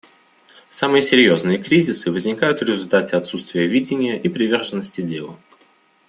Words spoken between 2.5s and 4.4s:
в результате отсутствия видения и